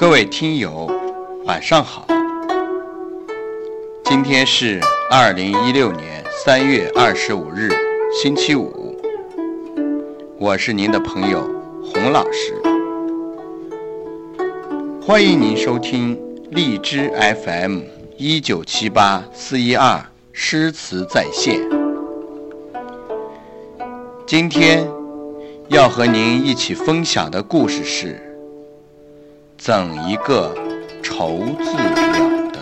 [0.00, 0.90] 各位听友，
[1.44, 2.06] 晚上好。
[4.04, 4.80] 今天是
[5.10, 7.68] 二零一六年三月二十五日，
[8.10, 8.98] 星期五。
[10.38, 11.46] 我是您的朋友
[11.84, 12.54] 洪老师，
[15.02, 16.18] 欢迎您收听
[16.50, 17.12] 荔枝
[17.44, 17.80] FM
[18.16, 21.60] 一九七八四一二诗词在线。
[24.26, 24.88] 今天
[25.68, 28.29] 要和您一起分享的故事是：
[29.60, 30.54] 怎一个
[31.02, 32.60] 愁字了得。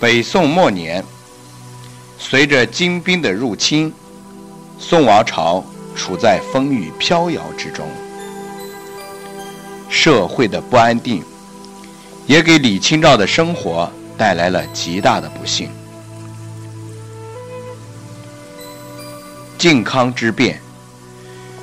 [0.00, 1.04] 北宋末年，
[2.32, 3.92] 随着金兵的入侵，
[4.78, 5.62] 宋王朝
[5.94, 7.86] 处在风雨飘摇之中，
[9.90, 11.22] 社会的不安定，
[12.26, 15.68] 也给李清照的生活带来了极大的不幸。
[19.58, 20.58] 靖康之变，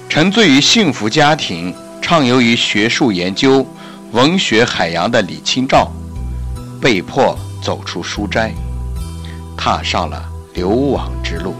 [0.07, 3.65] 沉醉于幸福家庭、畅游于学术研究、
[4.11, 5.91] 文学海洋的李清照，
[6.79, 7.35] 被迫。
[7.59, 8.53] 走出书斋，
[9.57, 11.55] 踏上了流亡之路。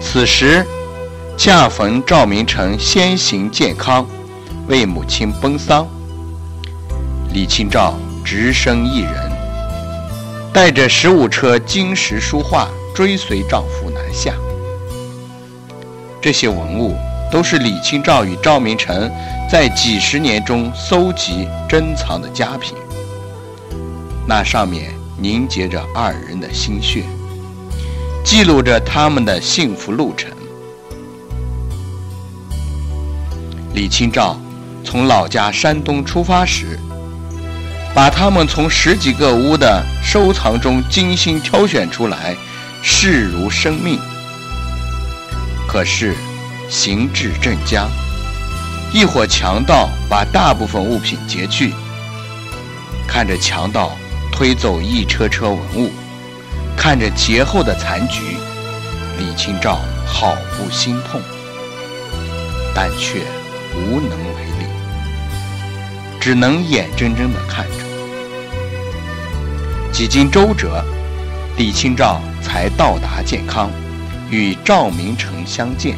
[0.00, 0.66] 此时，
[1.36, 4.06] 恰逢赵明诚先行健康，
[4.68, 5.86] 为母亲奔丧。
[7.32, 9.32] 李清照只身一人，
[10.52, 14.34] 带着十五车金石书画，追随丈夫南下。
[16.20, 16.94] 这些文物
[17.30, 19.10] 都是李清照与赵明诚
[19.50, 22.76] 在几十年中搜集珍藏的佳品。
[24.26, 27.04] 那上面凝结着二人的心血，
[28.24, 30.30] 记录着他们的幸福路程。
[33.74, 34.38] 李清照
[34.84, 36.78] 从老家山东出发时，
[37.94, 42.36] 把他们从十几个屋的收藏中精心挑选出来，
[42.82, 43.98] 视如生命。
[45.68, 46.14] 可是
[46.68, 47.88] 行至镇江，
[48.92, 51.72] 一伙强盗把大部分物品劫去，
[53.06, 53.96] 看着强盗。
[54.42, 55.88] 推走一车车文物，
[56.76, 58.36] 看着劫后的残局，
[59.16, 61.20] 李清照好不心痛，
[62.74, 63.20] 但却
[63.76, 64.66] 无能为力，
[66.20, 67.76] 只能眼睁睁地看着。
[69.92, 70.84] 几经周折，
[71.56, 73.70] 李清照才到达健康，
[74.28, 75.96] 与赵明诚相见。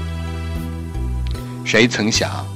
[1.64, 2.46] 谁曾想，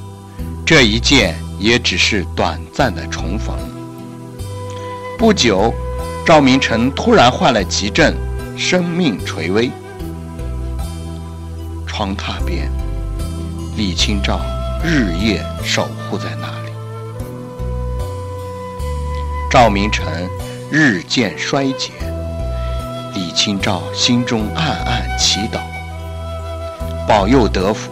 [0.66, 3.56] 这一见也只是短暂的重逢。
[5.18, 5.74] 不久，
[6.24, 8.14] 赵明诚突然患了急症，
[8.56, 9.68] 生命垂危。
[11.84, 12.70] 窗榻边，
[13.76, 14.40] 李清照
[14.84, 16.72] 日夜守护在那里。
[19.50, 20.06] 赵明诚
[20.70, 21.90] 日渐衰竭，
[23.12, 25.58] 李清照心中暗暗祈祷：
[27.08, 27.90] 保佑得福，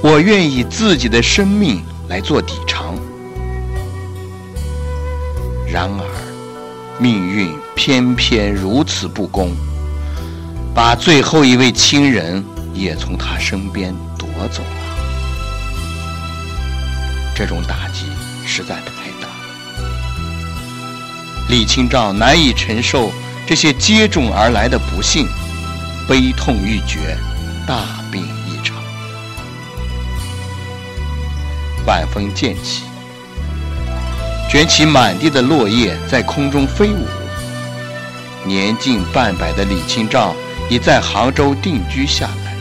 [0.00, 2.94] 我愿以自己的生命来做抵偿。
[5.66, 6.33] 然而。
[6.98, 9.50] 命运偏偏如此不公，
[10.74, 14.68] 把最后一位亲人也从他身边夺走了。
[17.34, 18.06] 这种打击
[18.46, 19.88] 实在太大了，
[21.48, 23.10] 李清照难以承受
[23.44, 25.26] 这些接踵而来的不幸，
[26.08, 27.18] 悲痛欲绝，
[27.66, 28.76] 大病一场。
[31.86, 32.93] 晚风渐起。
[34.54, 37.04] 卷起满地的落叶，在空中飞舞。
[38.44, 40.32] 年近半百的李清照
[40.70, 42.54] 已在杭州定居下来。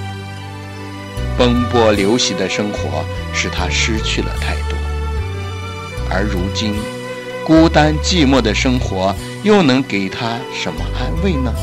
[1.38, 4.75] 奔波流徙的生活使他失去了太多，
[6.10, 6.74] 而如今，
[7.45, 11.54] 孤单寂寞的生活又能给他什么安慰呢？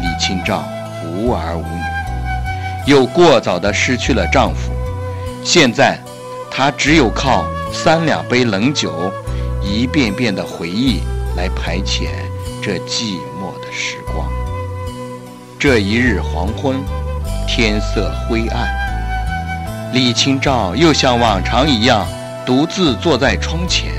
[0.00, 0.64] 李清照
[1.06, 4.72] 无儿无女，又过早的失去了丈夫，
[5.44, 5.96] 现在，
[6.50, 7.44] 她只有靠。
[7.72, 9.10] 三两杯冷酒，
[9.62, 11.00] 一遍遍的回忆
[11.36, 12.10] 来排遣
[12.62, 14.30] 这寂寞的时光。
[15.58, 16.76] 这一日黄昏，
[17.48, 18.68] 天色灰暗，
[19.92, 22.06] 李清照又像往常一样，
[22.44, 23.90] 独自坐在窗前，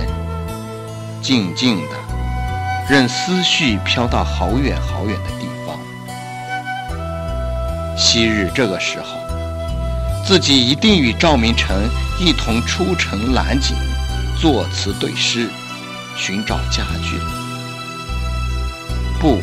[1.22, 1.98] 静静的，
[2.90, 5.76] 任思绪飘到好远好远的地方。
[7.98, 9.18] 昔日这个时候。
[10.26, 11.76] 自己一定与赵明诚
[12.20, 13.76] 一同出城揽景，
[14.40, 15.50] 作词对诗，
[16.16, 17.18] 寻找佳句。
[19.20, 19.42] 不，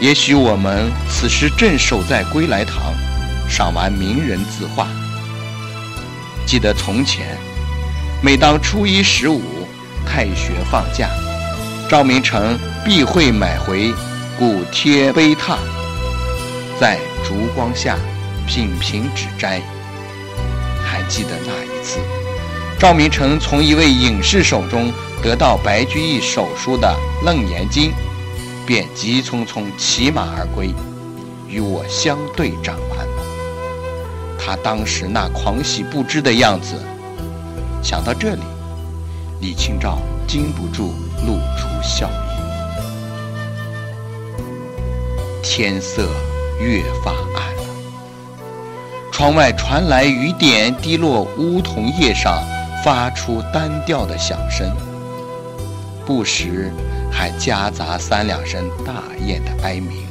[0.00, 2.94] 也许我们此时正守在归来堂，
[3.48, 4.88] 赏完名人字画。
[6.46, 7.36] 记得从前，
[8.22, 9.42] 每当初一十五，
[10.06, 11.08] 太学放假，
[11.88, 13.92] 赵明诚必会买回
[14.38, 15.58] 古贴碑拓，
[16.80, 17.96] 在烛光下
[18.46, 19.60] 品评指摘。
[20.90, 22.00] 还记得那一次，
[22.76, 24.92] 赵明诚从一位隐士手中
[25.22, 26.92] 得到白居易手书的
[27.24, 27.90] 《楞严经》，
[28.66, 30.74] 便急匆匆骑马而归，
[31.46, 33.06] 与我相对掌完。
[34.36, 36.74] 他当时那狂喜不知的样子，
[37.80, 38.42] 想到这里，
[39.40, 40.92] 李清照禁不住
[41.24, 42.30] 露出笑意。
[45.40, 46.08] 天色
[46.60, 47.54] 越发暗，
[49.20, 52.42] 窗外传来雨点滴落梧桐叶上，
[52.82, 54.66] 发出单调的响声，
[56.06, 56.72] 不时
[57.12, 58.94] 还夹杂三两声大
[59.26, 60.06] 雁的哀鸣。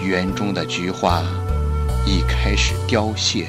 [0.00, 1.24] 园中的菊花。
[2.06, 3.46] 已开始凋谢，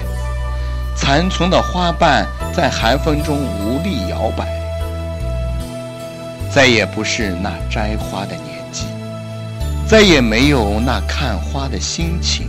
[0.95, 4.47] 残存的花瓣在寒风中无力摇摆，
[6.51, 8.88] 再也不是那摘花的年纪，
[9.88, 12.47] 再也没有那看花的心情。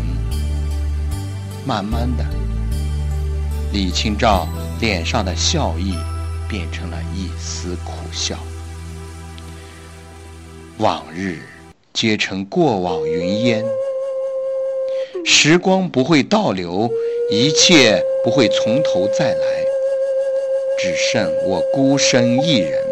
[1.65, 2.25] 慢慢的，
[3.73, 4.49] 李清照
[4.81, 5.95] 脸上的笑意
[6.49, 8.37] 变成了一丝苦笑。
[10.79, 11.39] 往日
[11.93, 13.65] 皆成过往云烟。
[15.25, 16.91] 时光不会倒流，
[17.31, 19.65] 一切不会从头再来，
[20.81, 22.83] 只剩我孤身一人，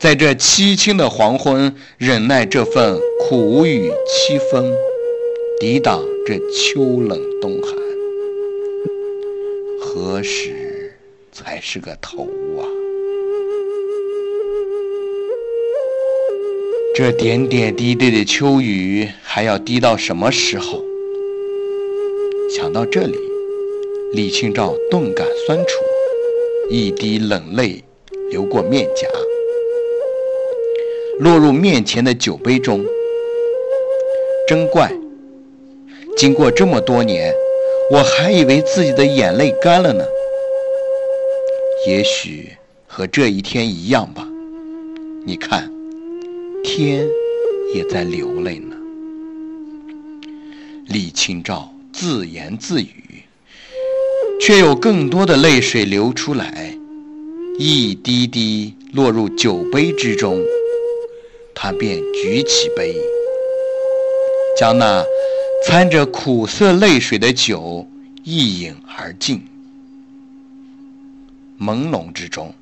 [0.00, 4.74] 在这凄清的黄昏，忍耐这份苦雨凄风，
[5.60, 7.72] 抵挡这秋冷冬寒，
[9.78, 10.92] 何时
[11.30, 12.24] 才是个头
[12.58, 12.66] 啊？
[16.96, 20.84] 这点点滴滴的秋雨，还要滴到什么时候？
[22.50, 23.16] 想到这里，
[24.12, 25.80] 李清照顿感酸楚，
[26.68, 27.84] 一滴冷泪
[28.30, 29.06] 流过面颊，
[31.20, 32.84] 落入面前的酒杯中。
[34.48, 34.92] 真怪，
[36.16, 37.34] 经过这么多年，
[37.90, 40.02] 我还以为自己的眼泪干了呢。
[41.86, 42.50] 也许
[42.86, 44.26] 和这一天一样吧。
[45.26, 45.70] 你看，
[46.64, 47.06] 天
[47.74, 48.76] 也在流泪呢。
[50.88, 51.70] 李清照。
[51.92, 53.22] 自言自语，
[54.38, 56.76] 却有更多的泪水流出来，
[57.58, 60.38] 一滴滴落入酒杯之中。
[61.54, 62.94] 他便举起杯，
[64.58, 65.02] 将那
[65.64, 67.86] 掺着苦涩泪水的酒
[68.24, 69.46] 一饮而尽。
[71.60, 72.54] 朦胧之中，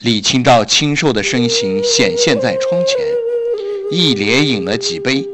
[0.00, 2.98] 李清照清瘦的身形显现在窗前，
[3.90, 5.26] 一连饮了几杯，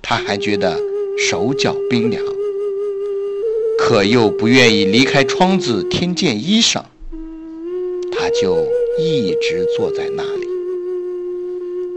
[0.00, 0.78] 他还觉得。
[1.18, 2.24] 手脚冰凉，
[3.78, 6.82] 可又不愿意离开窗子添件衣裳，
[8.10, 8.66] 他就
[8.98, 10.24] 一直坐在那，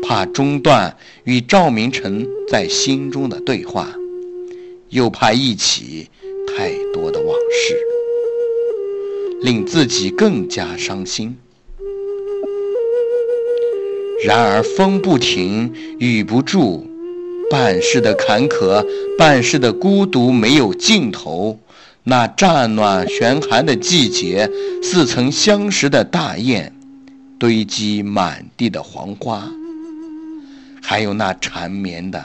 [0.07, 3.92] 怕中断与赵明诚在心中的对话，
[4.90, 6.07] 又怕忆起
[6.47, 7.76] 太多的往事，
[9.42, 11.35] 令自己更加伤心。
[14.24, 16.85] 然而风不停，雨不住。
[17.50, 18.85] 半世的坎坷，
[19.18, 21.59] 半世的孤独没有尽头。
[22.04, 24.50] 那乍暖悬寒的季节，
[24.83, 26.74] 似曾相识的大雁，
[27.40, 29.47] 堆积满地的黄花，
[30.85, 32.23] 还有那缠绵的、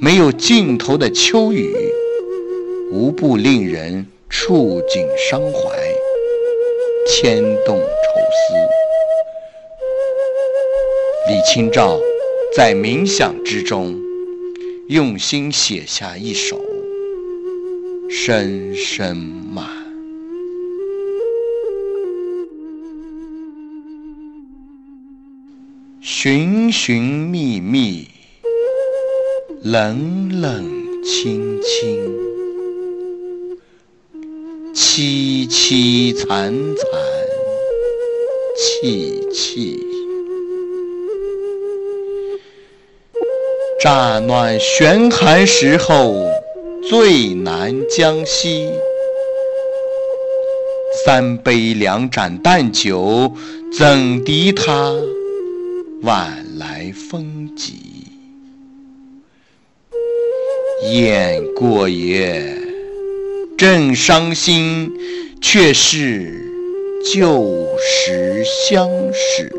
[0.00, 1.74] 没有尽头的秋雨，
[2.90, 5.78] 无不令人触景伤怀，
[7.06, 8.54] 牵动愁思。
[11.28, 11.98] 李清照
[12.56, 13.94] 在冥想之中。
[14.86, 16.60] 用心写下一首
[18.14, 19.64] 《声声慢》，
[26.06, 28.06] 寻寻觅觅，
[29.62, 30.62] 冷冷
[31.02, 31.98] 清清，
[34.74, 36.86] 凄凄惨惨，
[38.54, 39.82] 戚戚。
[43.80, 46.14] 乍暖悬寒时候，
[46.86, 48.68] 最难将息。
[51.06, 53.32] 三杯两盏淡酒，
[53.72, 54.92] 怎敌他
[56.04, 58.04] 晚来风急。
[60.82, 62.58] 雁过也
[63.56, 64.92] 正伤心
[65.40, 66.46] 却是
[67.14, 69.50] 旧时相识。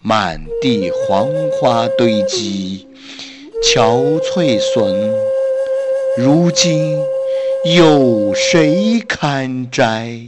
[0.00, 2.88] 满地黄花堆积
[3.62, 5.14] 憔悴损
[6.18, 6.98] 如今
[7.64, 10.18] 有谁堪摘？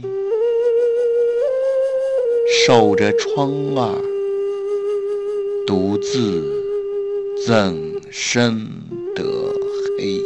[2.65, 4.01] 守着窗儿，
[5.67, 6.41] 独自
[7.45, 8.65] 怎生
[9.13, 9.23] 得
[9.97, 10.21] 黑？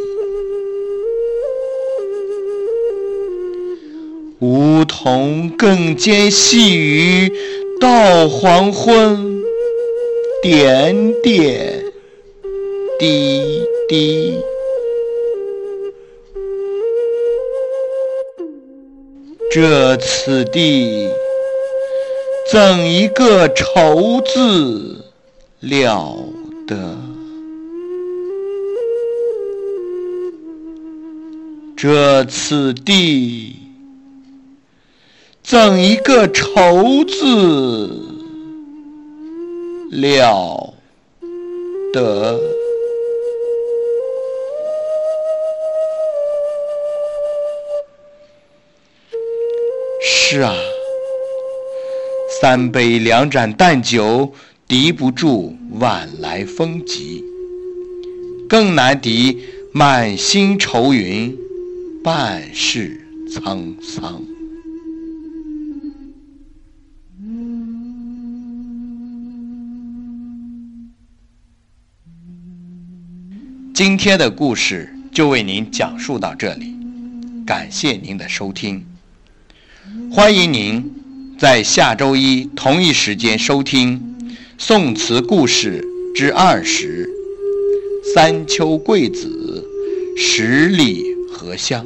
[4.38, 7.34] 梧桐更兼细雨，
[7.82, 9.42] 到黄昏，
[10.44, 11.84] 点点
[13.00, 14.38] 滴滴。
[19.52, 21.10] 这此地，
[22.52, 25.04] 怎一个愁字
[25.60, 26.16] 了
[26.68, 26.78] 得！
[31.76, 33.56] 这此地，
[35.42, 37.90] 怎一个愁字
[39.90, 40.74] 了
[41.92, 42.40] 得！
[50.32, 50.54] 是啊，
[52.40, 54.32] 三杯两盏淡酒，
[54.68, 57.24] 敌不住晚来风急，
[58.48, 59.40] 更难敌
[59.74, 61.36] 满心愁云，
[62.04, 64.22] 半世沧桑。
[73.74, 76.76] 今天的故事就为您讲述到这里，
[77.48, 78.86] 感谢您的收听。
[80.12, 80.92] 欢迎您
[81.38, 84.00] 在下周一同一时间收听
[84.58, 85.86] 《宋词故事
[86.16, 87.06] 之二十》：
[88.14, 89.64] 三秋桂子，
[90.18, 91.86] 十里荷香。